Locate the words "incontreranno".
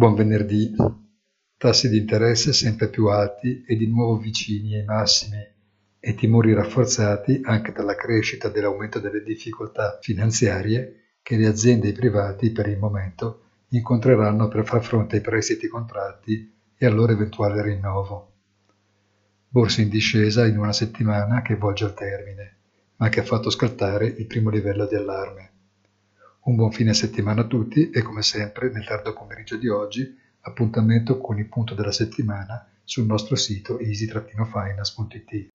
13.72-14.48